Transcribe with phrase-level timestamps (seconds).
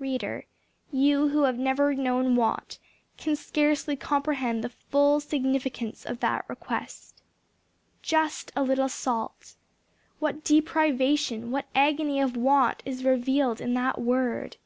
[0.00, 0.46] Reader,
[0.90, 2.80] you, who have never known want,
[3.16, 7.22] can scarcely comprehend the full significance of that request.
[8.02, 9.54] "Just a little salt!"
[10.18, 14.56] What deprivation, what agony of want is revealed in that word!